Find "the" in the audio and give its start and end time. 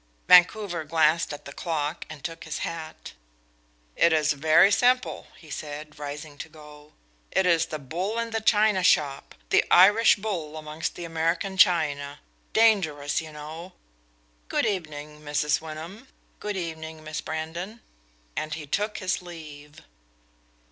1.45-1.53, 7.67-7.77, 8.31-8.41, 9.51-9.63, 10.95-11.05